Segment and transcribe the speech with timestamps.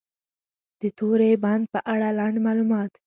[0.81, 2.91] د توری بند په اړه لنډ معلومات: